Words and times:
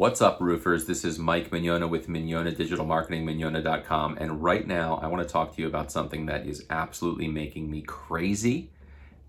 What's 0.00 0.22
up, 0.22 0.40
roofers? 0.40 0.86
This 0.86 1.04
is 1.04 1.18
Mike 1.18 1.50
Mignogna 1.50 1.86
with 1.86 2.08
Mignogna 2.08 2.56
Digital 2.56 2.86
Marketing, 2.86 3.26
Minyona.com. 3.26 4.16
And 4.18 4.42
right 4.42 4.66
now, 4.66 4.98
I 5.02 5.08
want 5.08 5.22
to 5.22 5.30
talk 5.30 5.54
to 5.54 5.60
you 5.60 5.68
about 5.68 5.92
something 5.92 6.24
that 6.24 6.46
is 6.46 6.64
absolutely 6.70 7.28
making 7.28 7.70
me 7.70 7.82
crazy. 7.82 8.70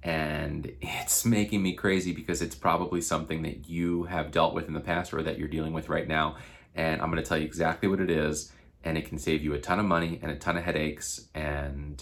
And 0.01 0.71
it's 0.79 1.25
making 1.35 1.61
me 1.61 1.73
crazy 1.73 2.13
because 2.13 2.41
it's 2.41 2.55
probably 2.55 3.01
something 3.01 3.41
that 3.41 3.67
you 3.67 4.03
have 4.03 4.31
dealt 4.31 4.53
with 4.53 4.69
in 4.69 4.73
the 4.73 4.79
past 4.79 5.13
or 5.13 5.21
that 5.21 5.37
you're 5.37 5.49
dealing 5.49 5.73
with 5.73 5.89
right 5.89 6.07
now. 6.07 6.37
And 6.73 7.01
I'm 7.01 7.11
going 7.11 7.21
to 7.21 7.27
tell 7.27 7.37
you 7.37 7.43
exactly 7.43 7.89
what 7.89 7.99
it 7.99 8.09
is. 8.09 8.53
And 8.85 8.97
it 8.97 9.05
can 9.09 9.17
save 9.17 9.43
you 9.43 9.53
a 9.53 9.59
ton 9.59 9.77
of 9.77 9.85
money 9.85 10.19
and 10.21 10.31
a 10.31 10.37
ton 10.37 10.55
of 10.55 10.63
headaches. 10.63 11.27
And 11.35 12.01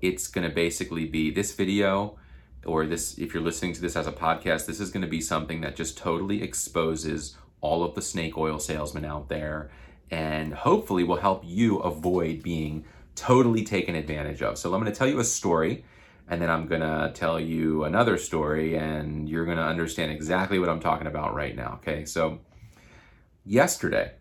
it's 0.00 0.28
going 0.28 0.48
to 0.48 0.54
basically 0.54 1.06
be 1.06 1.32
this 1.32 1.52
video 1.52 2.16
or 2.64 2.86
this, 2.86 3.18
if 3.18 3.34
you're 3.34 3.42
listening 3.42 3.72
to 3.72 3.80
this 3.80 3.96
as 3.96 4.06
a 4.06 4.12
podcast, 4.12 4.66
this 4.66 4.78
is 4.78 4.92
going 4.92 5.02
to 5.02 5.10
be 5.10 5.20
something 5.20 5.62
that 5.62 5.74
just 5.74 5.98
totally 5.98 6.44
exposes 6.44 7.36
all 7.64 7.82
of 7.82 7.94
the 7.94 8.02
snake 8.02 8.36
oil 8.36 8.58
salesmen 8.58 9.04
out 9.04 9.28
there 9.28 9.70
and 10.10 10.52
hopefully 10.52 11.02
will 11.02 11.16
help 11.16 11.42
you 11.44 11.78
avoid 11.78 12.42
being 12.42 12.84
totally 13.14 13.64
taken 13.64 13.94
advantage 13.94 14.42
of. 14.42 14.58
So 14.58 14.72
I'm 14.72 14.80
going 14.80 14.92
to 14.92 14.96
tell 14.96 15.08
you 15.08 15.18
a 15.18 15.24
story 15.24 15.84
and 16.28 16.40
then 16.42 16.50
I'm 16.50 16.66
going 16.66 16.82
to 16.82 17.10
tell 17.14 17.40
you 17.40 17.84
another 17.84 18.18
story 18.18 18.76
and 18.76 19.28
you're 19.28 19.46
going 19.46 19.56
to 19.56 19.64
understand 19.64 20.12
exactly 20.12 20.58
what 20.58 20.68
I'm 20.68 20.80
talking 20.80 21.06
about 21.06 21.34
right 21.34 21.56
now. 21.56 21.78
Okay. 21.80 22.04
So 22.04 22.40
yesterday, 23.46 24.12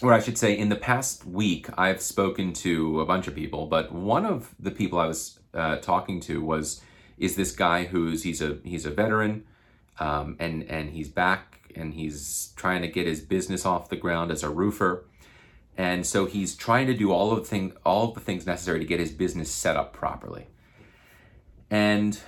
or 0.00 0.12
I 0.12 0.20
should 0.20 0.38
say, 0.38 0.56
in 0.56 0.68
the 0.68 0.76
past 0.76 1.26
week, 1.26 1.66
I've 1.76 2.00
spoken 2.00 2.52
to 2.54 3.00
a 3.00 3.04
bunch 3.04 3.26
of 3.26 3.34
people, 3.34 3.66
but 3.66 3.92
one 3.92 4.24
of 4.24 4.54
the 4.60 4.70
people 4.70 5.00
I 5.00 5.06
was 5.06 5.40
uh, 5.52 5.76
talking 5.76 6.20
to 6.20 6.40
was 6.40 6.80
is 7.18 7.34
this 7.34 7.50
guy 7.50 7.84
who's 7.84 8.22
he's 8.22 8.40
a 8.40 8.58
he's 8.62 8.86
a 8.86 8.90
veteran, 8.90 9.44
um, 9.98 10.36
and 10.38 10.62
and 10.70 10.90
he's 10.90 11.08
back 11.08 11.57
and 11.74 11.94
he's 11.94 12.52
trying 12.56 12.82
to 12.82 12.88
get 12.88 13.06
his 13.06 13.20
business 13.20 13.64
off 13.64 13.88
the 13.88 13.96
ground 13.96 14.30
as 14.30 14.42
a 14.42 14.50
roofer. 14.50 15.04
And 15.76 16.06
so 16.06 16.26
he's 16.26 16.56
trying 16.56 16.86
to 16.88 16.94
do 16.94 17.12
all 17.12 17.32
of 17.32 17.38
the 17.38 17.44
thing, 17.44 17.72
all 17.84 18.08
of 18.08 18.14
the 18.14 18.20
things 18.20 18.46
necessary 18.46 18.80
to 18.80 18.84
get 18.84 18.98
his 18.98 19.12
business 19.12 19.50
set 19.50 19.76
up 19.76 19.92
properly. 19.92 20.48
And 21.70 22.18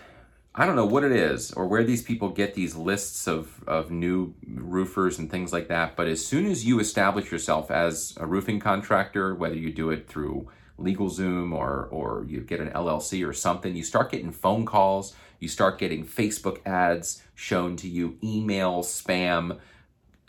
I 0.55 0.67
don't 0.67 0.77
know 0.77 0.87
what 0.87 1.05
it 1.05 1.13
is 1.13 1.53
or 1.53 1.67
where 1.67 1.85
these 1.85 2.03
people 2.03 2.29
get 2.29 2.55
these 2.55 2.77
lists 2.77 3.27
of, 3.27 3.63
of 3.67 3.91
new 3.91 4.35
roofers 4.47 5.19
and 5.19 5.31
things 5.31 5.53
like 5.53 5.69
that. 5.69 5.97
But 5.97 6.07
as 6.07 6.25
soon 6.25 6.47
as 6.47 6.65
you 6.65 6.81
establish 6.81 7.31
yourself 7.31 7.71
as 7.71 8.15
a 8.19 8.27
roofing 8.27 8.61
contractor, 8.61 9.35
whether 9.35 9.57
you 9.57 9.73
do 9.73 9.91
it 9.91 10.09
through 10.09 10.49
LegalZoom 10.81 11.53
or, 11.53 11.89
or 11.91 12.25
you 12.29 12.41
get 12.41 12.61
an 12.61 12.71
LLC 12.71 13.27
or 13.27 13.33
something, 13.33 13.77
you 13.77 13.85
start 13.85 14.11
getting 14.11 14.33
phone 14.33 14.67
calls 14.67 15.15
you 15.41 15.49
start 15.49 15.79
getting 15.79 16.05
Facebook 16.05 16.65
ads 16.67 17.23
shown 17.35 17.75
to 17.77 17.89
you, 17.89 18.19
email 18.23 18.83
spam, 18.83 19.59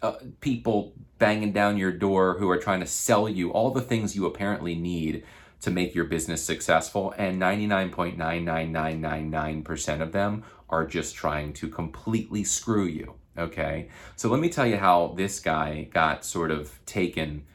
uh, 0.02 0.14
people 0.40 0.94
banging 1.20 1.52
down 1.52 1.78
your 1.78 1.92
door 1.92 2.40
who 2.40 2.50
are 2.50 2.58
trying 2.58 2.80
to 2.80 2.88
sell 2.88 3.30
you 3.30 3.52
all 3.52 3.70
the 3.72 3.82
things 3.82 4.16
you 4.16 4.26
apparently 4.26 4.74
need 4.74 5.24
to 5.60 5.70
make 5.70 5.94
your 5.94 6.06
business 6.06 6.42
successful. 6.44 7.14
And 7.18 7.40
99.99999% 7.40 10.02
of 10.02 10.14
them 10.14 10.44
are 10.70 10.88
just 10.88 11.14
trying 11.14 11.54
to 11.54 11.68
completely 11.68 12.44
screw 12.44 12.86
you. 12.86 13.14
Okay. 13.38 13.90
So 14.16 14.28
let 14.30 14.40
me 14.40 14.50
tell 14.50 14.66
you 14.66 14.78
how 14.78 15.14
this 15.16 15.40
guy 15.40 15.88
got 15.94 16.26
sort 16.26 16.50
of 16.52 16.84
taken 16.86 17.46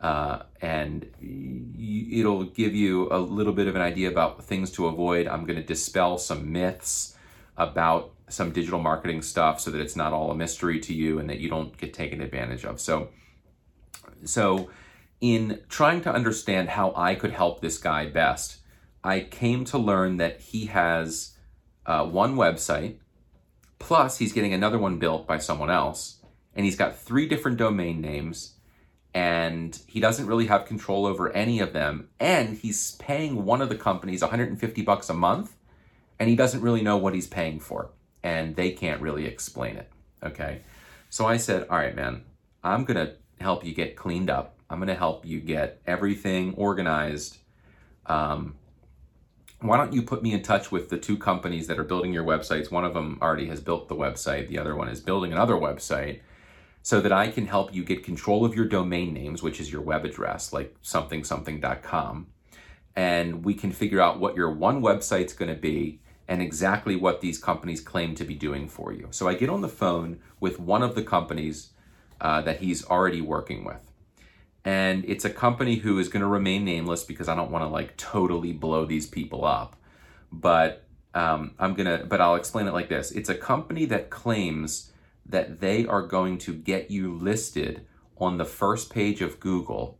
uh, 0.00 0.42
and 0.60 1.10
it'll 2.20 2.44
give 2.44 2.74
you 2.74 3.08
a 3.10 3.18
little 3.18 3.52
bit 3.52 3.68
of 3.68 3.76
an 3.76 3.82
idea 3.82 4.08
about 4.08 4.42
things 4.42 4.70
to 4.72 4.86
avoid. 4.86 5.26
I'm 5.26 5.44
going 5.44 5.58
to 5.58 5.62
dispel 5.62 6.16
some 6.16 6.50
myths 6.50 7.14
about 7.58 8.12
some 8.28 8.52
digital 8.52 8.80
marketing 8.80 9.20
stuff 9.20 9.60
so 9.60 9.70
that 9.70 9.80
it's 9.80 9.96
not 9.96 10.14
all 10.14 10.30
a 10.30 10.34
mystery 10.34 10.80
to 10.80 10.94
you 10.94 11.18
and 11.18 11.28
that 11.28 11.40
you 11.40 11.50
don't 11.50 11.76
get 11.76 11.92
taken 11.92 12.22
advantage 12.22 12.64
of. 12.64 12.80
So, 12.80 13.10
so 14.24 14.70
in 15.20 15.60
trying 15.68 16.00
to 16.02 16.12
understand 16.12 16.70
how 16.70 16.94
I 16.96 17.14
could 17.16 17.32
help 17.32 17.60
this 17.60 17.76
guy 17.76 18.06
best, 18.06 18.60
I 19.04 19.20
came 19.20 19.66
to 19.66 19.78
learn 19.78 20.16
that 20.16 20.40
he 20.40 20.66
has 20.66 21.36
uh, 21.84 22.06
one 22.06 22.34
website, 22.34 22.96
plus 23.78 24.16
he's 24.16 24.32
getting 24.32 24.54
another 24.54 24.78
one 24.78 24.98
built 24.98 25.26
by 25.26 25.36
someone 25.36 25.70
else, 25.70 26.20
and 26.54 26.64
he's 26.64 26.76
got 26.76 26.98
three 26.98 27.28
different 27.28 27.58
domain 27.58 28.00
names 28.00 28.55
and 29.16 29.80
he 29.86 29.98
doesn't 29.98 30.26
really 30.26 30.46
have 30.46 30.66
control 30.66 31.06
over 31.06 31.32
any 31.32 31.58
of 31.60 31.72
them. 31.72 32.10
And 32.20 32.58
he's 32.58 32.92
paying 32.96 33.46
one 33.46 33.62
of 33.62 33.70
the 33.70 33.74
companies 33.74 34.20
150 34.20 34.82
bucks 34.82 35.08
a 35.08 35.14
month 35.14 35.56
and 36.18 36.28
he 36.28 36.36
doesn't 36.36 36.60
really 36.60 36.82
know 36.82 36.98
what 36.98 37.14
he's 37.14 37.26
paying 37.26 37.58
for 37.58 37.88
and 38.22 38.56
they 38.56 38.72
can't 38.72 39.00
really 39.00 39.24
explain 39.24 39.76
it 39.76 39.90
okay? 40.22 40.60
So 41.08 41.24
i 41.26 41.36
said 41.36 41.66
all 41.70 41.78
right 41.78 41.94
man 41.94 42.24
i'm 42.64 42.84
going 42.84 42.96
to 42.96 43.14
help 43.40 43.64
you 43.64 43.74
get 43.74 43.96
cleaned 43.96 44.30
up. 44.30 44.58
I'm 44.68 44.78
going 44.78 44.88
to 44.88 44.94
help 44.94 45.24
you 45.24 45.40
get 45.40 45.80
everything 45.86 46.54
organized. 46.54 47.38
Um, 48.06 48.56
why 49.60 49.76
don't 49.76 49.92
you 49.92 50.02
put 50.02 50.22
me 50.22 50.32
in 50.32 50.42
touch 50.42 50.70
with 50.70 50.90
the 50.90 50.98
two 50.98 51.16
companies 51.16 51.66
that 51.66 51.78
are 51.78 51.84
building 51.84 52.12
your 52.12 52.24
websites? 52.24 52.70
One 52.70 52.84
of 52.84 52.94
them 52.94 53.18
already 53.22 53.46
has 53.46 53.60
built 53.60 53.88
the 53.88 53.94
website. 53.94 54.48
The 54.48 54.58
other 54.58 54.76
one 54.76 54.88
is 54.88 55.00
building 55.00 55.32
another 55.32 55.54
website 55.54 56.20
so 56.86 57.00
that 57.00 57.10
I 57.10 57.26
can 57.26 57.46
help 57.46 57.74
you 57.74 57.82
get 57.82 58.04
control 58.04 58.44
of 58.44 58.54
your 58.54 58.64
domain 58.64 59.12
names, 59.12 59.42
which 59.42 59.58
is 59.58 59.72
your 59.72 59.82
web 59.82 60.04
address, 60.04 60.52
like 60.52 60.76
something 60.82 61.24
something.com. 61.24 62.28
And 62.94 63.44
we 63.44 63.54
can 63.54 63.72
figure 63.72 64.00
out 64.00 64.20
what 64.20 64.36
your 64.36 64.52
one 64.52 64.80
website's 64.80 65.32
going 65.32 65.52
to 65.52 65.60
be 65.60 65.98
and 66.28 66.40
exactly 66.40 66.94
what 66.94 67.20
these 67.20 67.38
companies 67.38 67.80
claim 67.80 68.14
to 68.14 68.24
be 68.24 68.36
doing 68.36 68.68
for 68.68 68.92
you. 68.92 69.08
So 69.10 69.26
I 69.26 69.34
get 69.34 69.50
on 69.50 69.62
the 69.62 69.68
phone 69.68 70.20
with 70.38 70.60
one 70.60 70.84
of 70.84 70.94
the 70.94 71.02
companies 71.02 71.70
uh, 72.20 72.42
that 72.42 72.60
he's 72.60 72.86
already 72.86 73.20
working 73.20 73.64
with. 73.64 73.92
And 74.64 75.04
it's 75.06 75.24
a 75.24 75.30
company 75.30 75.78
who 75.78 75.98
is 75.98 76.08
going 76.08 76.22
to 76.22 76.28
remain 76.28 76.64
nameless 76.64 77.02
because 77.02 77.28
I 77.28 77.34
don't 77.34 77.50
want 77.50 77.64
to 77.64 77.68
like 77.68 77.96
totally 77.96 78.52
blow 78.52 78.84
these 78.84 79.08
people 79.08 79.44
up. 79.44 79.74
But 80.30 80.84
um, 81.14 81.56
I'm 81.58 81.74
going 81.74 81.98
to, 81.98 82.06
but 82.06 82.20
I'll 82.20 82.36
explain 82.36 82.68
it 82.68 82.74
like 82.74 82.88
this 82.88 83.10
it's 83.10 83.28
a 83.28 83.34
company 83.34 83.86
that 83.86 84.08
claims 84.08 84.92
that 85.28 85.60
they 85.60 85.86
are 85.86 86.02
going 86.02 86.38
to 86.38 86.54
get 86.54 86.90
you 86.90 87.14
listed 87.14 87.86
on 88.18 88.38
the 88.38 88.44
first 88.44 88.90
page 88.90 89.20
of 89.20 89.40
Google 89.40 89.98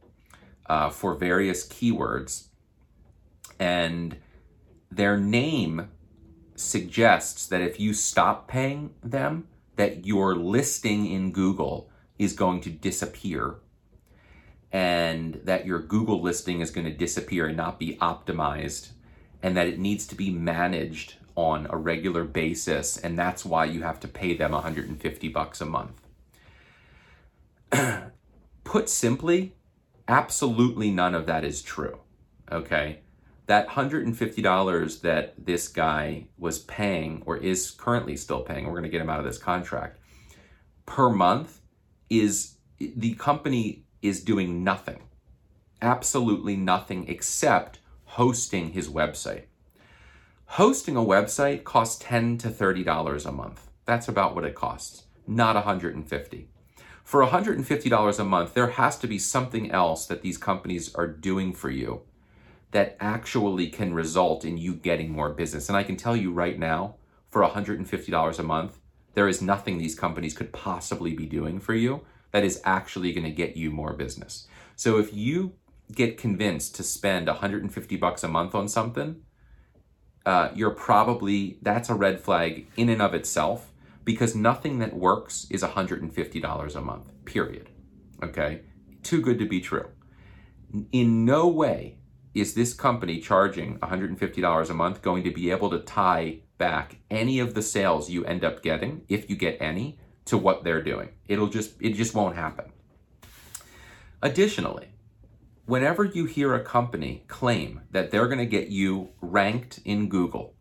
uh, 0.66 0.90
for 0.90 1.14
various 1.14 1.66
keywords. 1.66 2.46
And 3.58 4.16
their 4.90 5.16
name 5.16 5.90
suggests 6.54 7.46
that 7.46 7.60
if 7.60 7.78
you 7.78 7.92
stop 7.92 8.48
paying 8.48 8.94
them, 9.02 9.48
that 9.76 10.06
your 10.06 10.34
listing 10.34 11.06
in 11.06 11.32
Google 11.32 11.90
is 12.18 12.32
going 12.32 12.60
to 12.62 12.70
disappear 12.70 13.56
and 14.72 15.40
that 15.44 15.66
your 15.66 15.80
Google 15.80 16.22
listing 16.22 16.60
is 16.60 16.70
going 16.70 16.86
to 16.86 16.92
disappear 16.92 17.46
and 17.46 17.56
not 17.56 17.78
be 17.78 17.96
optimized 17.96 18.90
and 19.42 19.56
that 19.56 19.68
it 19.68 19.78
needs 19.78 20.06
to 20.06 20.14
be 20.14 20.30
managed 20.30 21.14
on 21.36 21.66
a 21.70 21.76
regular 21.76 22.24
basis, 22.24 22.96
and 22.96 23.18
that's 23.18 23.44
why 23.44 23.66
you 23.66 23.82
have 23.82 24.00
to 24.00 24.08
pay 24.08 24.34
them 24.34 24.52
150 24.52 25.28
bucks 25.28 25.60
a 25.60 25.66
month. 25.66 26.00
Put 28.64 28.88
simply, 28.88 29.54
absolutely 30.08 30.90
none 30.90 31.14
of 31.14 31.26
that 31.26 31.44
is 31.44 31.62
true. 31.62 32.00
Okay? 32.50 33.00
That 33.46 33.68
$150 33.68 35.00
that 35.02 35.34
this 35.38 35.68
guy 35.68 36.26
was 36.38 36.60
paying 36.60 37.22
or 37.26 37.36
is 37.36 37.70
currently 37.70 38.16
still 38.16 38.40
paying, 38.40 38.64
we're 38.64 38.72
going 38.72 38.82
to 38.84 38.88
get 38.88 39.02
him 39.02 39.10
out 39.10 39.20
of 39.20 39.26
this 39.26 39.38
contract, 39.38 40.00
per 40.86 41.10
month 41.10 41.60
is 42.08 42.56
the 42.78 43.14
company 43.14 43.84
is 44.02 44.22
doing 44.22 44.64
nothing. 44.64 45.02
Absolutely 45.82 46.56
nothing 46.56 47.08
except 47.08 47.78
hosting 48.04 48.70
his 48.70 48.88
website. 48.88 49.44
Hosting 50.56 50.96
a 50.96 51.00
website 51.00 51.64
costs 51.64 52.02
10 52.02 52.38
to 52.38 52.48
$30 52.48 53.26
a 53.26 53.30
month. 53.30 53.68
That's 53.84 54.08
about 54.08 54.34
what 54.34 54.46
it 54.46 54.54
costs, 54.54 55.04
not 55.26 55.54
150. 55.54 56.48
For 57.04 57.26
$150 57.26 58.18
a 58.18 58.24
month, 58.24 58.54
there 58.54 58.68
has 58.68 58.98
to 59.00 59.06
be 59.06 59.18
something 59.18 59.70
else 59.70 60.06
that 60.06 60.22
these 60.22 60.38
companies 60.38 60.94
are 60.94 61.06
doing 61.06 61.52
for 61.52 61.68
you 61.68 62.04
that 62.70 62.96
actually 63.00 63.66
can 63.66 63.92
result 63.92 64.46
in 64.46 64.56
you 64.56 64.72
getting 64.74 65.12
more 65.12 65.28
business. 65.34 65.68
And 65.68 65.76
I 65.76 65.82
can 65.82 65.98
tell 65.98 66.16
you 66.16 66.32
right 66.32 66.58
now, 66.58 66.94
for 67.28 67.42
$150 67.42 68.38
a 68.38 68.42
month, 68.42 68.78
there 69.12 69.28
is 69.28 69.42
nothing 69.42 69.76
these 69.76 69.94
companies 69.94 70.32
could 70.32 70.54
possibly 70.54 71.12
be 71.12 71.26
doing 71.26 71.60
for 71.60 71.74
you 71.74 72.00
that 72.30 72.44
is 72.44 72.62
actually 72.64 73.12
going 73.12 73.24
to 73.24 73.30
get 73.30 73.58
you 73.58 73.70
more 73.70 73.92
business. 73.92 74.48
So 74.74 74.96
if 74.96 75.12
you 75.12 75.52
get 75.92 76.16
convinced 76.16 76.74
to 76.76 76.82
spend 76.82 77.26
150 77.26 77.96
bucks 77.96 78.24
a 78.24 78.28
month 78.28 78.54
on 78.54 78.68
something, 78.68 79.20
uh, 80.26 80.50
you're 80.54 80.70
probably, 80.70 81.58
that's 81.62 81.88
a 81.88 81.94
red 81.94 82.20
flag 82.20 82.66
in 82.76 82.88
and 82.88 83.00
of 83.00 83.14
itself 83.14 83.72
because 84.04 84.34
nothing 84.34 84.80
that 84.80 84.94
works 84.94 85.46
is 85.50 85.62
$150 85.62 86.76
a 86.76 86.80
month, 86.80 87.24
period. 87.24 87.70
Okay? 88.22 88.62
Too 89.02 89.22
good 89.22 89.38
to 89.38 89.46
be 89.46 89.60
true. 89.60 89.88
In 90.92 91.24
no 91.24 91.46
way 91.46 91.98
is 92.34 92.54
this 92.54 92.74
company 92.74 93.20
charging 93.20 93.78
$150 93.78 94.70
a 94.70 94.74
month 94.74 95.00
going 95.00 95.22
to 95.22 95.30
be 95.30 95.50
able 95.50 95.70
to 95.70 95.78
tie 95.78 96.40
back 96.58 96.98
any 97.10 97.38
of 97.38 97.54
the 97.54 97.62
sales 97.62 98.10
you 98.10 98.24
end 98.24 98.44
up 98.44 98.62
getting, 98.62 99.02
if 99.08 99.30
you 99.30 99.36
get 99.36 99.56
any, 99.60 99.98
to 100.26 100.36
what 100.36 100.64
they're 100.64 100.82
doing. 100.82 101.10
It'll 101.28 101.46
just 101.46 101.80
it 101.80 101.94
just 101.94 102.14
won't 102.14 102.36
happen. 102.36 102.72
Additionally, 104.22 104.88
whenever 105.66 106.04
you 106.04 106.24
hear 106.24 106.54
a 106.54 106.64
company 106.64 107.24
claim 107.28 107.82
that 107.90 108.10
they're 108.10 108.28
going 108.28 108.38
to 108.38 108.46
get 108.46 108.68
you 108.68 109.10
ranked 109.20 109.80
in 109.84 110.08
Google, 110.08 110.54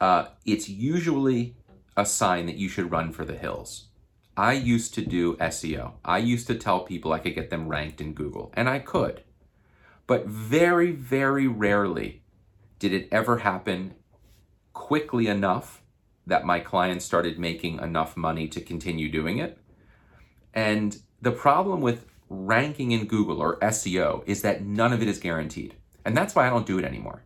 uh, 0.00 0.26
it's 0.44 0.68
usually 0.68 1.56
a 1.96 2.04
sign 2.04 2.46
that 2.46 2.56
you 2.56 2.68
should 2.68 2.90
run 2.90 3.12
for 3.12 3.24
the 3.24 3.36
hills. 3.36 3.86
I 4.36 4.52
used 4.52 4.94
to 4.94 5.04
do 5.04 5.36
SEO. 5.36 5.94
I 6.04 6.18
used 6.18 6.46
to 6.48 6.54
tell 6.54 6.80
people 6.80 7.12
I 7.12 7.18
could 7.18 7.34
get 7.34 7.50
them 7.50 7.68
ranked 7.68 8.00
in 8.00 8.14
Google, 8.14 8.52
and 8.54 8.68
I 8.68 8.78
could. 8.78 9.22
But 10.06 10.26
very, 10.26 10.92
very 10.92 11.46
rarely 11.46 12.22
did 12.78 12.92
it 12.92 13.08
ever 13.12 13.38
happen 13.38 13.94
quickly 14.72 15.26
enough 15.26 15.82
that 16.26 16.44
my 16.44 16.58
clients 16.58 17.04
started 17.04 17.38
making 17.38 17.78
enough 17.78 18.16
money 18.16 18.48
to 18.48 18.60
continue 18.60 19.10
doing 19.10 19.38
it. 19.38 19.58
And 20.54 21.00
the 21.20 21.32
problem 21.32 21.80
with 21.80 22.06
ranking 22.30 22.92
in 22.92 23.06
Google 23.06 23.42
or 23.42 23.58
SEO 23.58 24.22
is 24.24 24.42
that 24.42 24.62
none 24.64 24.92
of 24.92 25.02
it 25.02 25.08
is 25.08 25.18
guaranteed. 25.18 25.74
And 26.04 26.16
that's 26.16 26.34
why 26.34 26.46
I 26.46 26.50
don't 26.50 26.66
do 26.66 26.78
it 26.78 26.84
anymore. 26.84 27.24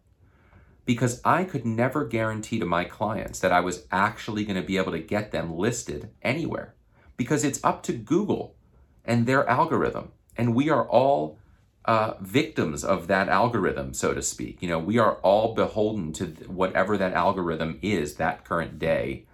Because 0.86 1.20
I 1.24 1.44
could 1.44 1.64
never 1.64 2.04
guarantee 2.04 2.58
to 2.58 2.66
my 2.66 2.84
clients 2.84 3.38
that 3.40 3.52
I 3.52 3.60
was 3.60 3.86
actually 3.92 4.44
going 4.44 4.60
to 4.60 4.66
be 4.66 4.76
able 4.76 4.92
to 4.92 4.98
get 4.98 5.30
them 5.30 5.56
listed 5.56 6.10
anywhere. 6.22 6.74
Because 7.16 7.44
it's 7.44 7.62
up 7.62 7.82
to 7.84 7.92
Google 7.92 8.56
and 9.04 9.26
their 9.26 9.48
algorithm. 9.48 10.12
And 10.36 10.54
we 10.54 10.68
are 10.70 10.88
all 10.88 11.38
uh, 11.84 12.14
victims 12.20 12.82
of 12.82 13.06
that 13.06 13.28
algorithm, 13.28 13.92
so 13.92 14.14
to 14.14 14.22
speak. 14.22 14.62
You 14.62 14.68
know, 14.68 14.78
we 14.78 14.98
are 14.98 15.16
all 15.16 15.54
beholden 15.54 16.12
to 16.14 16.26
whatever 16.48 16.96
that 16.96 17.12
algorithm 17.12 17.78
is 17.82 18.16
that 18.16 18.44
current 18.44 18.78
day. 18.78 19.26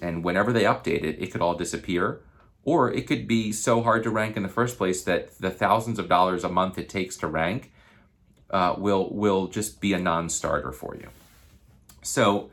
And 0.00 0.24
whenever 0.24 0.52
they 0.52 0.64
update 0.64 1.04
it, 1.04 1.22
it 1.22 1.30
could 1.30 1.40
all 1.40 1.54
disappear. 1.54 2.20
Or 2.64 2.92
it 2.92 3.06
could 3.06 3.26
be 3.26 3.52
so 3.52 3.82
hard 3.82 4.04
to 4.04 4.10
rank 4.10 4.36
in 4.36 4.42
the 4.42 4.48
first 4.48 4.78
place 4.78 5.02
that 5.04 5.38
the 5.38 5.50
thousands 5.50 5.98
of 5.98 6.08
dollars 6.08 6.44
a 6.44 6.48
month 6.48 6.78
it 6.78 6.88
takes 6.88 7.16
to 7.18 7.26
rank 7.26 7.72
uh, 8.50 8.74
will 8.78 9.12
will 9.12 9.48
just 9.48 9.80
be 9.80 9.92
a 9.92 9.98
non-starter 9.98 10.72
for 10.72 10.94
you. 10.94 11.08
So 12.02 12.50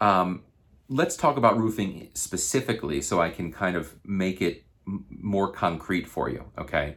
um, 0.00 0.42
let's 0.88 1.16
talk 1.16 1.36
about 1.36 1.58
roofing 1.58 2.10
specifically, 2.14 3.00
so 3.00 3.20
I 3.20 3.30
can 3.30 3.52
kind 3.52 3.76
of 3.76 3.94
make 4.04 4.40
it 4.40 4.64
m- 4.86 5.04
more 5.10 5.52
concrete 5.52 6.08
for 6.08 6.28
you. 6.28 6.44
Okay. 6.58 6.96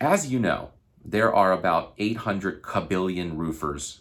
As 0.00 0.30
you 0.30 0.38
know, 0.38 0.70
there 1.04 1.34
are 1.34 1.52
about 1.52 1.94
800 1.98 2.62
kabillion 2.62 3.36
roofers 3.36 4.00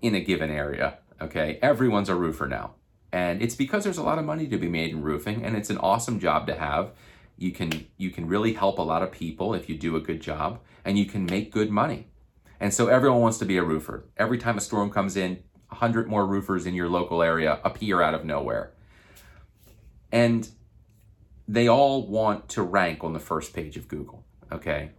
in 0.00 0.14
a 0.14 0.20
given 0.20 0.50
area. 0.50 0.98
Okay, 1.20 1.58
everyone's 1.60 2.08
a 2.08 2.14
roofer 2.14 2.46
now. 2.46 2.74
And 3.12 3.40
it's 3.42 3.54
because 3.54 3.84
there's 3.84 3.98
a 3.98 4.02
lot 4.02 4.18
of 4.18 4.24
money 4.24 4.46
to 4.48 4.58
be 4.58 4.68
made 4.68 4.90
in 4.90 5.02
roofing 5.02 5.44
and 5.44 5.56
it's 5.56 5.70
an 5.70 5.78
awesome 5.78 6.20
job 6.20 6.46
to 6.46 6.54
have. 6.54 6.92
You 7.36 7.52
can 7.52 7.86
you 7.96 8.10
can 8.10 8.26
really 8.26 8.52
help 8.52 8.78
a 8.78 8.82
lot 8.82 9.02
of 9.02 9.12
people 9.12 9.54
if 9.54 9.68
you 9.68 9.76
do 9.76 9.96
a 9.96 10.00
good 10.00 10.20
job 10.20 10.60
and 10.84 10.98
you 10.98 11.06
can 11.06 11.24
make 11.24 11.52
good 11.52 11.70
money. 11.70 12.08
And 12.60 12.74
so 12.74 12.88
everyone 12.88 13.20
wants 13.20 13.38
to 13.38 13.44
be 13.44 13.56
a 13.56 13.62
roofer. 13.62 14.04
Every 14.16 14.38
time 14.38 14.58
a 14.58 14.60
storm 14.60 14.90
comes 14.90 15.16
in, 15.16 15.42
100 15.68 16.08
more 16.08 16.26
roofers 16.26 16.66
in 16.66 16.74
your 16.74 16.88
local 16.88 17.22
area 17.22 17.60
appear 17.62 18.02
out 18.02 18.14
of 18.14 18.24
nowhere. 18.24 18.72
And 20.10 20.48
they 21.46 21.68
all 21.68 22.06
want 22.06 22.48
to 22.50 22.62
rank 22.62 23.04
on 23.04 23.12
the 23.12 23.20
first 23.20 23.54
page 23.54 23.76
of 23.76 23.88
Google, 23.88 24.24
okay? 24.50 24.90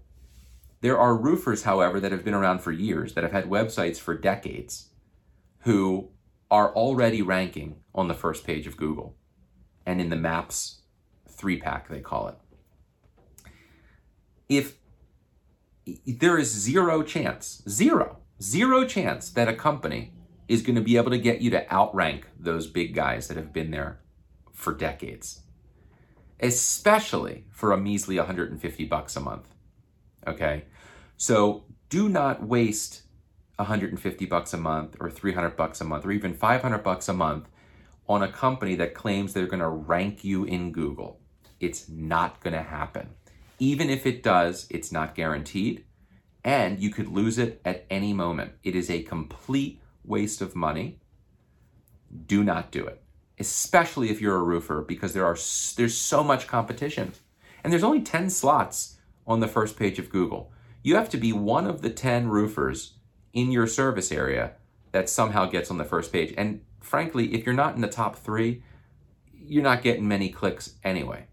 There 0.82 0.98
are 0.98 1.16
roofers, 1.16 1.64
however, 1.64 2.00
that 2.00 2.12
have 2.12 2.24
been 2.24 2.34
around 2.34 2.60
for 2.62 2.72
years, 2.72 3.14
that 3.14 3.24
have 3.24 3.34
had 3.34 3.46
websites 3.46 3.98
for 3.98 4.16
decades, 4.16 4.90
who 5.60 6.10
are 6.52 6.74
already 6.74 7.22
ranking 7.22 7.78
on 7.94 8.08
the 8.08 8.14
first 8.14 8.46
page 8.46 8.68
of 8.68 8.78
Google 8.78 9.16
and 9.86 10.00
in 10.00 10.10
the 10.10 10.16
maps 10.16 10.82
three 11.28 11.58
pack, 11.58 11.88
they 11.90 12.00
call 12.00 12.28
it. 12.28 12.36
If 14.48 14.78
there 16.06 16.38
is 16.38 16.52
zero 16.52 17.02
chance, 17.02 17.64
zero, 17.68 18.18
zero 18.42 18.86
chance 18.86 19.30
that 19.32 19.48
a 19.48 19.56
company 19.56 20.14
is 20.48 20.62
going 20.62 20.76
to 20.76 20.82
be 20.82 20.98
able 20.98 21.12
to 21.12 21.18
get 21.18 21.42
you 21.42 21.50
to 21.52 21.72
outrank 21.74 22.28
those 22.38 22.68
big 22.68 22.94
guys 22.94 23.28
that 23.28 23.38
have 23.38 23.54
been 23.54 23.72
there 23.72 24.02
for 24.54 24.74
decades, 24.74 25.44
especially 26.40 27.46
for 27.50 27.72
a 27.72 27.78
measly 27.78 28.18
150 28.18 28.86
bucks 28.86 29.16
a 29.16 29.20
month. 29.20 29.48
Okay. 30.28 30.66
So 31.18 31.66
do 31.90 32.10
not 32.10 32.46
waste 32.46 33.04
150 33.60 34.26
bucks 34.26 34.54
a 34.54 34.58
month 34.58 34.96
or 35.00 35.10
300 35.10 35.56
bucks 35.56 35.82
a 35.82 35.84
month 35.84 36.06
or 36.06 36.12
even 36.12 36.34
500 36.34 36.80
bucks 36.80 37.10
a 37.10 37.14
month 37.14 37.48
on 38.08 38.24
a 38.24 38.32
company 38.32 38.76
that 38.76 38.94
claims 38.94 39.34
they're 39.34 39.46
going 39.46 39.60
to 39.60 39.68
rank 39.68 40.24
you 40.24 40.44
in 40.44 40.72
Google. 40.72 41.20
It's 41.60 41.88
not 41.90 42.40
going 42.42 42.56
to 42.56 42.64
happen. 42.64 43.10
Even 43.60 43.90
if 43.90 44.06
it 44.06 44.24
does, 44.24 44.66
it's 44.70 44.92
not 44.92 45.14
guaranteed 45.14 45.84
and 46.44 46.80
you 46.80 46.90
could 46.90 47.08
lose 47.08 47.38
it 47.38 47.62
at 47.66 47.86
any 47.90 48.14
moment. 48.14 48.54
It 48.64 48.76
is 48.76 48.90
a 48.90 49.04
complete 49.04 49.82
waste 50.04 50.42
of 50.42 50.56
money. 50.56 51.00
Do 52.26 52.44
not 52.44 52.72
do 52.72 52.86
it, 52.86 53.04
especially 53.38 54.10
if 54.10 54.22
you're 54.22 54.38
a 54.38 54.44
roofer 54.44 54.82
because 54.82 55.14
there 55.14 55.26
are 55.26 55.38
there's 55.76 55.98
so 55.98 56.24
much 56.24 56.48
competition. 56.48 57.14
And 57.64 57.72
there's 57.72 57.84
only 57.84 58.02
10 58.02 58.30
slots 58.30 58.98
on 59.28 59.42
the 59.42 59.48
first 59.48 59.78
page 59.78 60.00
of 60.00 60.10
Google. 60.10 60.52
You 60.82 60.96
have 60.96 61.10
to 61.10 61.18
be 61.18 61.34
one 61.34 61.68
of 61.68 61.82
the 61.82 61.90
10 61.90 62.30
roofers 62.30 62.94
in 63.34 63.52
your 63.52 63.68
service 63.68 64.12
area 64.12 64.54
that 64.92 65.10
somehow 65.10 65.46
gets 65.46 65.70
on 65.70 65.78
the 65.78 65.86
first 65.86 66.12
page. 66.12 66.34
And 66.38 66.62
frankly, 66.82 67.34
if 67.34 67.46
you're 67.46 67.56
not 67.56 67.76
in 67.76 67.82
the 67.82 67.88
top 67.88 68.16
three, 68.16 68.64
you're 69.34 69.64
not 69.64 69.84
getting 69.84 70.08
many 70.08 70.30
clicks 70.30 70.76
anyway. 70.84 71.26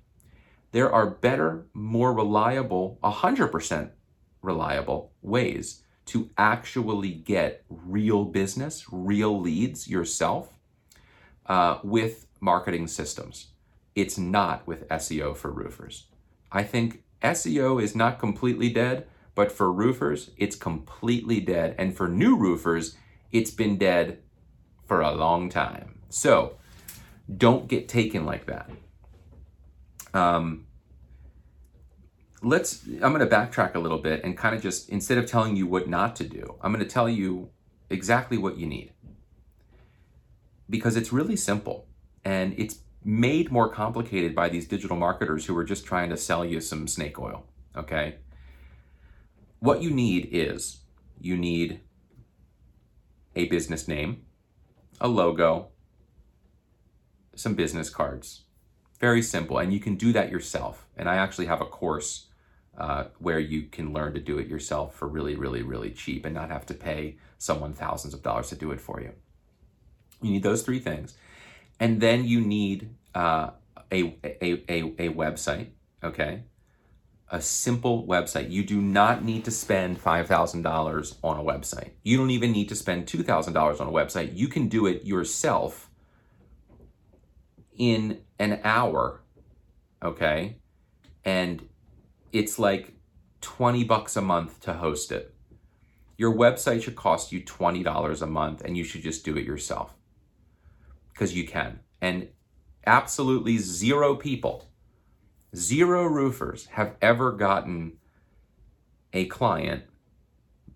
There 0.72 0.93
are 0.93 1.08
better, 1.08 1.66
more 1.72 2.12
reliable, 2.12 2.98
100% 3.02 3.90
reliable 4.43 5.12
ways 5.22 5.82
to 6.06 6.31
actually 6.38 7.12
get 7.12 7.64
real 7.69 8.25
business, 8.25 8.87
real 8.90 9.40
leads 9.40 9.88
yourself 9.88 10.52
uh, 11.46 11.78
with 11.82 12.26
marketing 12.40 12.87
systems. 12.87 13.48
It's 13.94 14.19
not 14.19 14.66
with 14.66 14.88
SEO 14.88 15.37
for 15.37 15.50
roofers. 15.50 16.04
I 16.52 16.62
think 16.62 17.02
SEO 17.22 17.82
is 17.82 17.96
not 17.96 18.19
completely 18.19 18.69
dead, 18.69 19.06
but 19.36 19.52
for 19.52 19.70
roofers, 19.70 20.30
it's 20.36 20.56
completely 20.56 21.40
dead. 21.40 21.76
And 21.78 21.94
for 21.96 22.08
new 22.08 22.36
roofers, 22.36 22.96
it's 23.30 23.52
been 23.52 23.76
dead 23.76 24.18
for 24.86 25.02
a 25.02 25.12
long 25.12 25.50
time. 25.50 26.00
So 26.08 26.56
don't 27.36 27.68
get 27.68 27.86
taken 27.86 28.24
like 28.24 28.46
that. 28.46 28.70
Um, 30.14 30.66
let's, 32.43 32.84
I'm 32.86 33.12
going 33.12 33.19
to 33.19 33.26
backtrack 33.26 33.74
a 33.74 33.78
little 33.78 33.98
bit 33.98 34.24
and 34.24 34.38
kind 34.38 34.56
of 34.56 34.62
just, 34.62 34.88
instead 34.88 35.19
of 35.19 35.26
telling 35.26 35.55
you 35.55 35.66
what 35.66 35.86
not 35.86 36.16
to 36.16 36.24
do, 36.24 36.56
I'm 36.62 36.72
going 36.72 36.84
to 36.84 36.90
tell 36.90 37.08
you 37.08 37.50
exactly 37.90 38.38
what 38.38 38.56
you 38.56 38.66
need. 38.66 38.94
Because 40.70 40.96
it's 40.96 41.12
really 41.12 41.36
simple 41.36 41.86
and 42.24 42.55
it's 42.56 42.78
made 43.05 43.52
more 43.52 43.69
complicated 43.69 44.34
by 44.34 44.48
these 44.48 44.66
digital 44.66 44.96
marketers 44.96 45.44
who 45.44 45.56
are 45.58 45.64
just 45.64 45.84
trying 45.84 46.08
to 46.08 46.16
sell 46.16 46.43
you 46.43 46.58
some 46.60 46.88
snake 46.88 47.20
oil. 47.20 47.44
Okay. 47.76 48.16
What 49.60 49.82
you 49.82 49.91
need 49.91 50.29
is 50.32 50.81
you 51.20 51.36
need 51.36 51.81
a 53.34 53.46
business 53.46 53.86
name, 53.86 54.22
a 55.01 55.08
logo, 55.08 55.69
some 57.34 57.55
business 57.55 57.91
cards. 57.91 58.44
Very 58.98 59.22
simple. 59.22 59.58
And 59.58 59.72
you 59.72 59.81
can 59.81 59.96
do 59.96 60.13
that 60.13 60.31
yourself. 60.31 60.86
And 60.96 61.08
I 61.08 61.17
actually 61.17 61.46
have 61.46 61.60
a 61.60 61.67
course 61.67 62.27
uh, 62.79 63.05
where 63.19 63.39
you 63.39 63.63
can 63.63 63.93
learn 63.93 64.15
to 64.15 64.20
do 64.20 64.39
it 64.39 64.48
yourself 64.48 64.94
for 64.94 65.08
really, 65.08 65.36
really, 65.36 65.63
really 65.63 65.91
cheap 65.91 66.25
and 66.25 66.34
not 66.34 66.51
have 66.51 66.67
to 66.67 66.75
pay 66.75 67.17
someone 67.39 67.72
thousands 67.72 68.15
of 68.15 68.22
dollars 68.22 68.48
to 68.48 68.56
do 68.56 68.70
it 68.70 68.81
for 68.81 69.01
you. 69.01 69.13
You 70.22 70.32
need 70.32 70.43
those 70.43 70.63
three 70.63 70.79
things. 70.79 71.15
And 71.79 72.01
then 72.01 72.25
you 72.25 72.41
need 72.41 72.94
uh, 73.15 73.51
a, 73.93 74.17
a, 74.25 74.53
a, 74.69 74.82
a 74.98 75.15
website, 75.15 75.69
okay? 76.03 76.44
A 77.30 77.40
simple 77.40 78.06
website. 78.06 78.50
You 78.50 78.64
do 78.64 78.80
not 78.80 79.24
need 79.24 79.44
to 79.46 79.50
spend 79.50 80.02
$5,000 80.02 81.16
on 81.24 81.36
a 81.38 81.42
website. 81.42 81.90
You 82.02 82.16
don't 82.16 82.30
even 82.30 82.52
need 82.52 82.68
to 82.68 82.76
spend 82.76 83.06
$2,000 83.06 83.80
on 83.80 83.86
a 83.86 83.90
website. 83.90 84.36
You 84.36 84.48
can 84.48 84.68
do 84.68 84.86
it 84.86 85.04
yourself 85.04 85.90
in 87.76 88.20
an 88.38 88.60
hour, 88.62 89.22
okay? 90.02 90.56
And 91.24 91.68
it's 92.32 92.58
like 92.58 92.94
20 93.40 93.84
bucks 93.84 94.16
a 94.16 94.22
month 94.22 94.60
to 94.60 94.74
host 94.74 95.10
it. 95.10 95.34
Your 96.16 96.32
website 96.32 96.82
should 96.82 96.96
cost 96.96 97.32
you 97.32 97.42
$20 97.42 98.22
a 98.22 98.26
month 98.26 98.64
and 98.64 98.76
you 98.76 98.84
should 98.84 99.02
just 99.02 99.24
do 99.24 99.36
it 99.36 99.44
yourself 99.44 99.94
because 101.12 101.34
you 101.34 101.46
can. 101.46 101.80
And 102.00 102.28
absolutely 102.86 103.58
zero 103.58 104.14
people 104.14 104.64
Zero 105.56 106.05
roofers 106.05 106.67
have 106.72 106.96
ever 107.01 107.32
gotten 107.32 107.94
a 109.15 109.25
client 109.25 109.84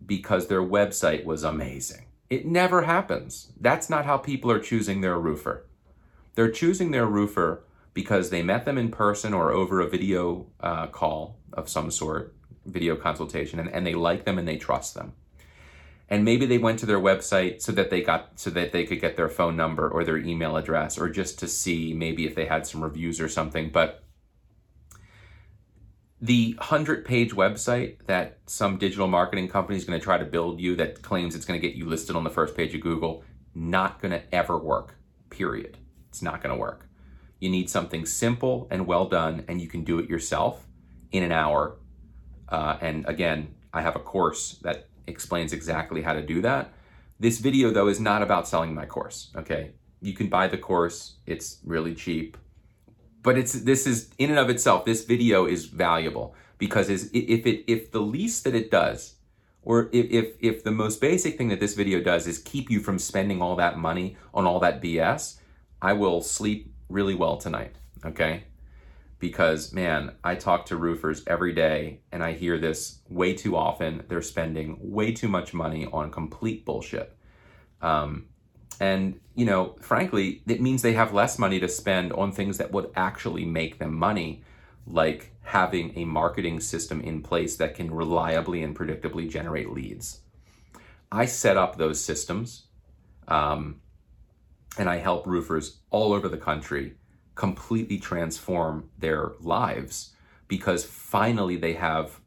because 0.06 0.46
their 0.46 0.62
website 0.62 1.24
was 1.24 1.44
amazing. 1.44 2.06
It 2.30 2.46
never 2.46 2.82
happens. 2.82 3.52
That's 3.60 3.90
not 3.90 4.06
how 4.06 4.16
people 4.16 4.50
are 4.50 4.58
choosing 4.58 5.02
their 5.02 5.18
roofer. 5.18 5.66
They're 6.34 6.50
choosing 6.50 6.92
their 6.92 7.04
roofer 7.04 7.62
because 7.92 8.30
they 8.30 8.42
met 8.42 8.64
them 8.64 8.78
in 8.78 8.90
person 8.90 9.34
or 9.34 9.52
over 9.52 9.80
a 9.80 9.88
video 9.88 10.46
uh, 10.60 10.86
call 10.86 11.36
of 11.52 11.68
some 11.68 11.90
sort, 11.90 12.34
video 12.64 12.96
consultation, 12.96 13.58
and, 13.58 13.68
and 13.68 13.86
they 13.86 13.94
like 13.94 14.24
them 14.24 14.38
and 14.38 14.48
they 14.48 14.56
trust 14.56 14.94
them. 14.94 15.12
And 16.08 16.24
maybe 16.24 16.46
they 16.46 16.58
went 16.58 16.78
to 16.78 16.86
their 16.86 16.98
website 16.98 17.60
so 17.60 17.72
that 17.72 17.90
they 17.90 18.00
got 18.00 18.30
so 18.36 18.48
that 18.50 18.72
they 18.72 18.86
could 18.86 19.00
get 19.00 19.16
their 19.16 19.28
phone 19.28 19.56
number 19.56 19.88
or 19.88 20.04
their 20.04 20.16
email 20.16 20.56
address 20.56 20.98
or 20.98 21.10
just 21.10 21.38
to 21.40 21.48
see 21.48 21.92
maybe 21.92 22.26
if 22.26 22.34
they 22.34 22.46
had 22.46 22.66
some 22.66 22.82
reviews 22.82 23.20
or 23.20 23.28
something. 23.28 23.70
But 23.70 24.02
the 26.20 26.54
100 26.58 27.04
page 27.04 27.32
website 27.32 27.96
that 28.06 28.38
some 28.46 28.76
digital 28.76 29.06
marketing 29.06 29.48
company 29.48 29.78
is 29.78 29.84
going 29.84 29.98
to 29.98 30.04
try 30.04 30.18
to 30.18 30.24
build 30.24 30.60
you 30.60 30.76
that 30.76 31.02
claims 31.02 31.34
it's 31.34 31.46
going 31.46 31.58
to 31.58 31.66
get 31.66 31.76
you 31.76 31.86
listed 31.86 32.14
on 32.14 32.24
the 32.24 32.30
first 32.30 32.54
page 32.54 32.74
of 32.74 32.82
Google, 32.82 33.24
not 33.54 34.00
going 34.00 34.12
to 34.12 34.34
ever 34.34 34.58
work, 34.58 34.96
period. 35.30 35.78
It's 36.08 36.20
not 36.20 36.42
going 36.42 36.54
to 36.54 36.60
work. 36.60 36.86
You 37.38 37.48
need 37.48 37.70
something 37.70 38.04
simple 38.04 38.68
and 38.70 38.86
well 38.86 39.06
done, 39.06 39.44
and 39.48 39.62
you 39.62 39.68
can 39.68 39.82
do 39.82 39.98
it 39.98 40.10
yourself 40.10 40.66
in 41.10 41.22
an 41.22 41.32
hour. 41.32 41.78
Uh, 42.48 42.76
and 42.82 43.06
again, 43.08 43.54
I 43.72 43.80
have 43.80 43.96
a 43.96 44.00
course 44.00 44.58
that 44.62 44.88
explains 45.06 45.54
exactly 45.54 46.02
how 46.02 46.12
to 46.12 46.22
do 46.22 46.42
that. 46.42 46.72
This 47.18 47.38
video, 47.38 47.70
though, 47.70 47.88
is 47.88 48.00
not 48.00 48.22
about 48.22 48.46
selling 48.46 48.74
my 48.74 48.84
course, 48.84 49.30
okay? 49.36 49.72
You 50.02 50.12
can 50.12 50.28
buy 50.28 50.48
the 50.48 50.58
course, 50.58 51.14
it's 51.26 51.60
really 51.64 51.94
cheap 51.94 52.36
but 53.22 53.38
it's 53.38 53.52
this 53.52 53.86
is 53.86 54.10
in 54.18 54.30
and 54.30 54.38
of 54.38 54.50
itself 54.50 54.84
this 54.84 55.04
video 55.04 55.46
is 55.46 55.66
valuable 55.66 56.34
because 56.58 56.88
is 56.88 57.10
if 57.12 57.46
it 57.46 57.64
if 57.70 57.90
the 57.90 58.00
least 58.00 58.44
that 58.44 58.54
it 58.54 58.70
does 58.70 59.16
or 59.62 59.88
if, 59.92 60.06
if 60.10 60.36
if 60.40 60.64
the 60.64 60.70
most 60.70 61.00
basic 61.00 61.36
thing 61.36 61.48
that 61.48 61.60
this 61.60 61.74
video 61.74 62.00
does 62.00 62.26
is 62.26 62.38
keep 62.38 62.70
you 62.70 62.80
from 62.80 62.98
spending 62.98 63.42
all 63.42 63.56
that 63.56 63.78
money 63.78 64.16
on 64.32 64.46
all 64.46 64.60
that 64.60 64.82
bs 64.82 65.36
i 65.82 65.92
will 65.92 66.20
sleep 66.20 66.72
really 66.88 67.14
well 67.14 67.36
tonight 67.36 67.76
okay? 68.04 68.44
Because 69.18 69.72
man 69.72 70.14
i 70.24 70.34
talk 70.34 70.66
to 70.66 70.76
roofers 70.76 71.22
every 71.26 71.52
day 71.52 72.00
and 72.10 72.22
i 72.22 72.32
hear 72.32 72.58
this 72.58 73.00
way 73.08 73.34
too 73.34 73.56
often. 73.56 74.04
They're 74.08 74.22
spending 74.22 74.78
way 74.80 75.12
too 75.12 75.28
much 75.28 75.52
money 75.52 75.86
on 75.92 76.10
complete 76.10 76.64
bullshit. 76.64 77.14
Um, 77.82 78.26
and, 78.80 79.20
you 79.34 79.44
know, 79.44 79.76
frankly, 79.82 80.42
it 80.46 80.62
means 80.62 80.80
they 80.80 80.94
have 80.94 81.12
less 81.12 81.38
money 81.38 81.60
to 81.60 81.68
spend 81.68 82.14
on 82.14 82.32
things 82.32 82.56
that 82.56 82.72
would 82.72 82.90
actually 82.96 83.44
make 83.44 83.78
them 83.78 83.94
money, 83.94 84.42
like 84.86 85.32
having 85.42 85.96
a 85.98 86.06
marketing 86.06 86.60
system 86.60 87.02
in 87.02 87.22
place 87.22 87.56
that 87.56 87.74
can 87.74 87.92
reliably 87.92 88.62
and 88.62 88.74
predictably 88.74 89.28
generate 89.28 89.70
leads. 89.70 90.20
I 91.12 91.26
set 91.26 91.58
up 91.58 91.76
those 91.76 92.00
systems 92.00 92.68
um, 93.28 93.80
and 94.78 94.88
I 94.88 94.96
help 94.96 95.26
roofers 95.26 95.80
all 95.90 96.14
over 96.14 96.28
the 96.28 96.38
country 96.38 96.94
completely 97.34 97.98
transform 97.98 98.88
their 98.98 99.32
lives 99.40 100.14
because 100.48 100.84
finally 100.84 101.56
they 101.56 101.74
have 101.74 102.20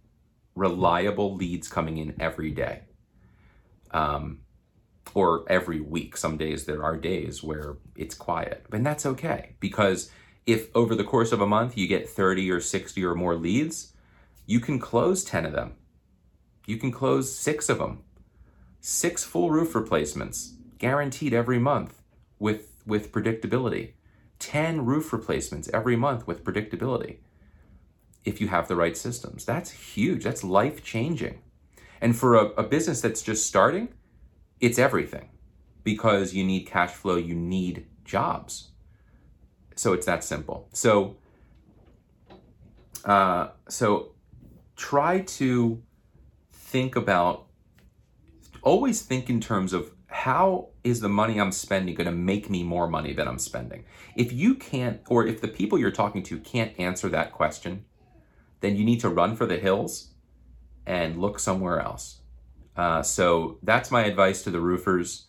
reliable 0.56 1.36
leads 1.36 1.68
coming 1.68 1.98
in 1.98 2.16
every 2.20 2.52
day. 2.52 2.82
Um, 3.90 4.43
or 5.14 5.46
every 5.48 5.80
week. 5.80 6.18
Some 6.18 6.38
days 6.38 6.66
there 6.66 6.84
are 6.84 6.98
days 6.98 7.44
where 7.44 7.78
it's 7.96 8.16
quiet, 8.16 8.66
and 8.72 8.86
that's 8.86 9.06
okay 9.06 9.56
because 9.60 10.12
if 10.46 10.76
over 10.76 10.96
the 10.96 11.04
course 11.04 11.32
of 11.32 11.42
a 11.42 11.48
month 11.48 11.78
you 11.78 11.88
get 11.88 12.10
30 12.10 12.52
or 12.52 12.60
60 12.60 13.04
or 13.04 13.16
more 13.16 13.36
leads, 13.36 13.94
you 14.46 14.60
can 14.60 14.80
close 14.80 15.24
10 15.24 15.46
of 15.46 15.54
them. 15.54 15.74
You 16.66 16.78
can 16.78 16.92
close 16.92 17.34
six 17.34 17.70
of 17.70 17.78
them. 17.78 18.04
Six 18.80 19.24
full 19.24 19.52
roof 19.52 19.76
replacements 19.76 20.56
guaranteed 20.78 21.34
every 21.34 21.60
month 21.60 22.02
with, 22.40 22.82
with 22.86 23.12
predictability. 23.12 23.94
10 24.40 24.84
roof 24.84 25.14
replacements 25.14 25.70
every 25.74 25.96
month 25.96 26.28
with 26.28 26.44
predictability 26.44 27.18
if 28.26 28.42
you 28.42 28.50
have 28.50 28.68
the 28.68 28.76
right 28.76 28.98
systems. 28.98 29.46
That's 29.46 29.72
huge. 29.72 30.24
That's 30.24 30.44
life 30.44 30.84
changing. 30.84 31.42
And 32.02 32.16
for 32.18 32.36
a, 32.36 32.46
a 32.52 32.64
business 32.64 33.00
that's 33.00 33.22
just 33.22 33.46
starting, 33.46 33.90
it's 34.60 34.80
everything 34.80 35.30
because 35.84 36.34
you 36.34 36.44
need 36.44 36.62
cash 36.62 36.92
flow, 36.92 37.16
you 37.16 37.36
need 37.36 37.86
jobs. 38.06 38.72
So 39.76 39.94
it's 39.94 40.06
that 40.06 40.24
simple. 40.24 40.70
So, 40.74 41.18
uh, 43.06 43.50
so 43.68 44.14
try 44.76 45.22
to 45.22 45.82
think 46.52 46.96
about, 46.96 47.48
always 48.62 49.02
think 49.02 49.30
in 49.30 49.42
terms 49.42 49.74
of 49.74 49.92
how 50.08 50.70
is 50.84 51.00
the 51.00 51.10
money 51.10 51.40
I'm 51.40 51.52
spending 51.52 51.96
going 51.96 52.06
to 52.06 52.12
make 52.12 52.50
me 52.50 52.64
more 52.64 52.88
money 52.88 53.14
than 53.14 53.28
I'm 53.28 53.40
spending? 53.40 53.84
If 54.16 54.32
you 54.32 54.56
can't, 54.56 55.02
or 55.08 55.26
if 55.26 55.42
the 55.42 55.48
people 55.48 55.80
you're 55.80 55.92
talking 55.92 56.24
to 56.24 56.40
can't 56.40 56.80
answer 56.80 57.10
that 57.10 57.32
question, 57.32 57.86
then 58.62 58.78
you 58.78 58.86
need 58.86 59.02
to 59.02 59.10
run 59.10 59.36
for 59.36 59.46
the 59.46 59.58
hills 59.58 60.14
and 60.86 61.20
look 61.20 61.40
somewhere 61.40 61.80
else. 61.80 62.22
Uh, 62.76 63.04
so 63.04 63.58
that's 63.64 63.92
my 63.92 64.06
advice 64.06 64.44
to 64.44 64.50
the 64.50 64.60
roofers. 64.60 65.26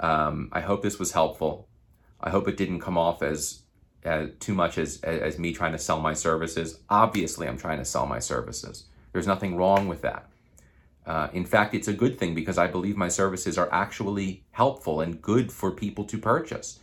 Um, 0.00 0.48
I 0.52 0.60
hope 0.60 0.82
this 0.82 0.98
was 0.98 1.12
helpful. 1.12 1.68
I 2.20 2.30
hope 2.30 2.48
it 2.48 2.56
didn't 2.56 2.80
come 2.80 2.98
off 2.98 3.22
as, 3.22 3.62
as 4.04 4.30
too 4.40 4.54
much 4.54 4.78
as, 4.78 5.00
as 5.02 5.38
me 5.38 5.52
trying 5.52 5.72
to 5.72 5.78
sell 5.78 6.00
my 6.00 6.14
services. 6.14 6.80
Obviously, 6.90 7.46
I'm 7.46 7.58
trying 7.58 7.78
to 7.78 7.84
sell 7.84 8.06
my 8.06 8.18
services. 8.18 8.84
There's 9.12 9.26
nothing 9.26 9.56
wrong 9.56 9.88
with 9.88 10.02
that. 10.02 10.28
Uh, 11.04 11.28
in 11.32 11.44
fact, 11.44 11.74
it's 11.74 11.88
a 11.88 11.92
good 11.92 12.18
thing 12.18 12.34
because 12.34 12.58
I 12.58 12.68
believe 12.68 12.96
my 12.96 13.08
services 13.08 13.58
are 13.58 13.68
actually 13.72 14.44
helpful 14.52 15.00
and 15.00 15.20
good 15.20 15.52
for 15.52 15.70
people 15.70 16.04
to 16.04 16.18
purchase. 16.18 16.78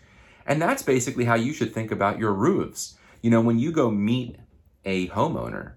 And 0.46 0.62
that's 0.62 0.84
basically 0.84 1.26
how 1.26 1.36
you 1.36 1.54
should 1.54 1.74
think 1.74 1.92
about 1.92 2.20
your 2.20 2.34
roofs. 2.34 2.98
You 3.22 3.30
know, 3.30 3.42
when 3.42 3.60
you 3.60 3.72
go 3.72 3.90
meet 3.90 4.38
a 4.84 5.08
homeowner, 5.10 5.74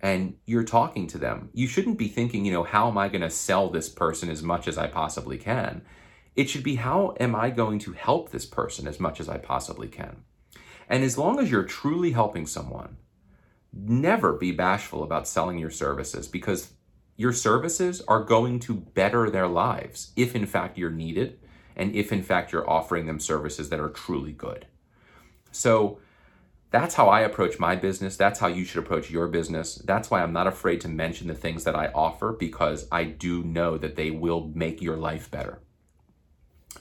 and 0.00 0.36
you're 0.46 0.64
talking 0.64 1.06
to 1.08 1.18
them, 1.18 1.50
you 1.52 1.66
shouldn't 1.66 1.98
be 1.98 2.08
thinking, 2.08 2.44
you 2.44 2.52
know, 2.52 2.62
how 2.62 2.88
am 2.88 2.98
I 2.98 3.08
going 3.08 3.22
to 3.22 3.30
sell 3.30 3.68
this 3.68 3.88
person 3.88 4.30
as 4.30 4.42
much 4.42 4.68
as 4.68 4.78
I 4.78 4.86
possibly 4.86 5.38
can? 5.38 5.82
It 6.36 6.48
should 6.48 6.62
be, 6.62 6.76
how 6.76 7.14
am 7.18 7.34
I 7.34 7.50
going 7.50 7.80
to 7.80 7.92
help 7.92 8.30
this 8.30 8.46
person 8.46 8.86
as 8.86 9.00
much 9.00 9.18
as 9.18 9.28
I 9.28 9.38
possibly 9.38 9.88
can? 9.88 10.22
And 10.88 11.02
as 11.02 11.18
long 11.18 11.40
as 11.40 11.50
you're 11.50 11.64
truly 11.64 12.12
helping 12.12 12.46
someone, 12.46 12.96
never 13.72 14.32
be 14.32 14.52
bashful 14.52 15.02
about 15.02 15.28
selling 15.28 15.58
your 15.58 15.70
services 15.70 16.28
because 16.28 16.72
your 17.16 17.32
services 17.32 18.00
are 18.06 18.22
going 18.22 18.60
to 18.60 18.74
better 18.74 19.28
their 19.28 19.48
lives 19.48 20.12
if, 20.16 20.36
in 20.36 20.46
fact, 20.46 20.78
you're 20.78 20.90
needed 20.90 21.40
and 21.76 21.94
if, 21.94 22.12
in 22.12 22.22
fact, 22.22 22.52
you're 22.52 22.68
offering 22.70 23.06
them 23.06 23.20
services 23.20 23.68
that 23.68 23.80
are 23.80 23.90
truly 23.90 24.32
good. 24.32 24.66
So, 25.50 25.98
that's 26.70 26.94
how 26.94 27.08
I 27.08 27.20
approach 27.20 27.58
my 27.58 27.76
business. 27.76 28.16
That's 28.16 28.38
how 28.38 28.48
you 28.48 28.64
should 28.64 28.82
approach 28.82 29.10
your 29.10 29.26
business. 29.28 29.76
That's 29.76 30.10
why 30.10 30.22
I'm 30.22 30.32
not 30.32 30.46
afraid 30.46 30.80
to 30.82 30.88
mention 30.88 31.28
the 31.28 31.34
things 31.34 31.64
that 31.64 31.74
I 31.74 31.86
offer 31.94 32.32
because 32.32 32.86
I 32.92 33.04
do 33.04 33.42
know 33.42 33.78
that 33.78 33.96
they 33.96 34.10
will 34.10 34.50
make 34.54 34.82
your 34.82 34.96
life 34.96 35.30
better. 35.30 35.62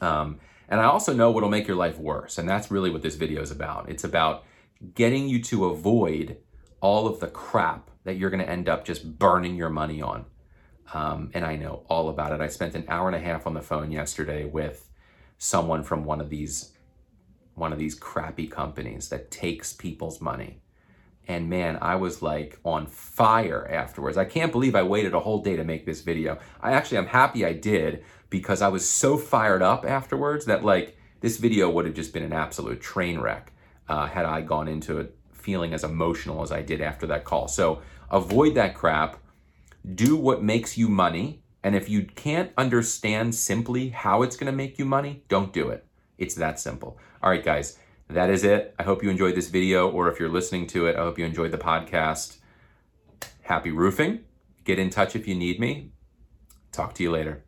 Um, 0.01 0.39
and 0.67 0.81
I 0.81 0.85
also 0.85 1.13
know 1.13 1.31
what'll 1.31 1.49
make 1.49 1.67
your 1.67 1.77
life 1.77 1.97
worse. 1.97 2.37
And 2.37 2.49
that's 2.49 2.69
really 2.69 2.89
what 2.89 3.01
this 3.01 3.15
video 3.15 3.41
is 3.41 3.51
about. 3.51 3.89
It's 3.89 4.03
about 4.03 4.43
getting 4.93 5.29
you 5.29 5.41
to 5.43 5.65
avoid 5.65 6.37
all 6.81 7.07
of 7.07 7.19
the 7.21 7.27
crap 7.27 7.89
that 8.03 8.17
you're 8.17 8.29
going 8.29 8.43
to 8.43 8.49
end 8.49 8.67
up 8.67 8.85
just 8.85 9.17
burning 9.17 9.55
your 9.55 9.69
money 9.69 10.01
on. 10.01 10.25
Um, 10.93 11.31
and 11.33 11.45
I 11.45 11.55
know 11.55 11.83
all 11.89 12.09
about 12.09 12.33
it. 12.33 12.41
I 12.41 12.47
spent 12.47 12.75
an 12.75 12.85
hour 12.87 13.07
and 13.07 13.15
a 13.15 13.19
half 13.19 13.47
on 13.47 13.53
the 13.53 13.61
phone 13.61 13.91
yesterday 13.91 14.45
with 14.45 14.89
someone 15.37 15.83
from 15.83 16.03
one 16.03 16.21
of 16.21 16.29
these 16.29 16.73
one 17.57 17.73
of 17.73 17.79
these 17.79 17.95
crappy 17.95 18.47
companies 18.47 19.09
that 19.09 19.31
takes 19.31 19.73
people's 19.73 20.21
money. 20.21 20.61
And 21.27 21.49
man, 21.49 21.77
I 21.81 21.95
was 21.95 22.21
like 22.21 22.59
on 22.63 22.85
fire 22.85 23.67
afterwards. 23.69 24.17
I 24.17 24.25
can't 24.25 24.51
believe 24.51 24.75
I 24.75 24.83
waited 24.83 25.13
a 25.13 25.19
whole 25.19 25.41
day 25.41 25.57
to 25.57 25.63
make 25.63 25.85
this 25.85 26.01
video. 26.01 26.39
I 26.61 26.71
actually, 26.71 26.99
I'm 26.99 27.07
happy 27.07 27.45
I 27.45 27.53
did 27.53 28.03
because 28.29 28.61
I 28.61 28.69
was 28.69 28.89
so 28.89 29.17
fired 29.17 29.61
up 29.61 29.85
afterwards 29.85 30.45
that 30.45 30.63
like 30.63 30.97
this 31.19 31.37
video 31.37 31.69
would 31.69 31.85
have 31.85 31.95
just 31.95 32.13
been 32.13 32.23
an 32.23 32.31
absolute 32.31 32.79
train 32.79 33.19
wreck 33.19 33.51
uh, 33.89 34.07
had 34.07 34.25
I 34.25 34.41
gone 34.41 34.67
into 34.67 34.99
it 34.99 35.17
feeling 35.33 35.73
as 35.73 35.83
emotional 35.83 36.43
as 36.43 36.51
I 36.51 36.61
did 36.61 36.79
after 36.79 37.07
that 37.07 37.23
call. 37.23 37.47
So 37.47 37.81
avoid 38.11 38.55
that 38.55 38.75
crap. 38.75 39.17
Do 39.95 40.15
what 40.15 40.43
makes 40.43 40.77
you 40.77 40.89
money. 40.89 41.41
And 41.63 41.75
if 41.75 41.89
you 41.89 42.03
can't 42.03 42.51
understand 42.57 43.33
simply 43.33 43.89
how 43.89 44.21
it's 44.21 44.37
going 44.37 44.51
to 44.51 44.55
make 44.55 44.77
you 44.77 44.85
money, 44.85 45.23
don't 45.27 45.51
do 45.51 45.69
it. 45.69 45.86
It's 46.17 46.35
that 46.35 46.59
simple. 46.59 46.97
All 47.21 47.29
right, 47.29 47.43
guys, 47.43 47.77
that 48.09 48.29
is 48.29 48.43
it. 48.43 48.73
I 48.79 48.83
hope 48.83 49.03
you 49.03 49.09
enjoyed 49.09 49.35
this 49.35 49.49
video, 49.49 49.89
or 49.89 50.09
if 50.09 50.19
you're 50.19 50.29
listening 50.29 50.67
to 50.67 50.87
it, 50.87 50.95
I 50.95 50.99
hope 50.99 51.19
you 51.19 51.25
enjoyed 51.25 51.51
the 51.51 51.57
podcast. 51.57 52.37
Happy 53.41 53.71
roofing. 53.71 54.21
Get 54.63 54.79
in 54.79 54.89
touch 54.89 55.15
if 55.15 55.27
you 55.27 55.35
need 55.35 55.59
me. 55.59 55.91
Talk 56.71 56.93
to 56.95 57.03
you 57.03 57.11
later. 57.11 57.43